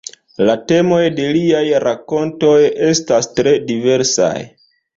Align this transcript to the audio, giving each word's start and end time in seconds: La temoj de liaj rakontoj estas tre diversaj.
La 0.47 0.53
temoj 0.71 1.01
de 1.19 1.27
liaj 1.35 1.61
rakontoj 1.85 2.57
estas 2.89 3.31
tre 3.39 3.55
diversaj. 3.71 4.35